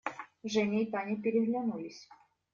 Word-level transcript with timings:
Женя 0.43 0.81
и 0.81 0.87
Таня 0.89 1.21
переглянулись. 1.21 2.09